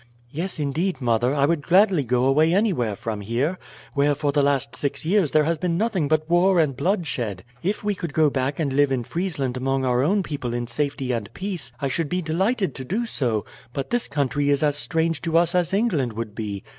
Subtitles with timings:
[0.31, 3.59] "Yes, indeed, mother, I would gladly go away anywhere from here,
[3.93, 7.43] where for the last six years there has been nothing but war and bloodshed.
[7.61, 11.11] If we could go back and live in Friesland among our own people in safety
[11.11, 15.21] and peace I should be delighted to do so, but this country is as strange
[15.21, 16.63] to us as England would be.